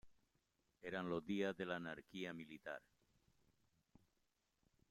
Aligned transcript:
Eran 0.81 1.07
los 1.11 1.23
días 1.23 1.55
de 1.55 1.63
la 1.63 1.75
anarquía 1.75 2.33
militar. 2.33 2.81